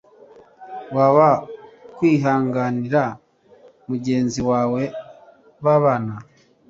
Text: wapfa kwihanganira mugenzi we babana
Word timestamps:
wapfa 0.95 1.31
kwihanganira 1.95 3.03
mugenzi 3.87 4.39
we 4.73 4.83
babana 5.63 6.15